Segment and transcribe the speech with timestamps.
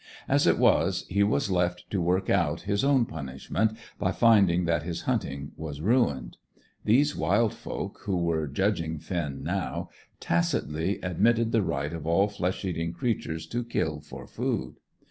[0.27, 4.81] As it was, he was left to work out his own punishment by finding that
[4.81, 6.37] his hunting was ruined.
[6.83, 12.65] These wild folk, who were judging Finn now, tacitly admitted the right of all flesh
[12.65, 14.77] eating creatures to kill for food.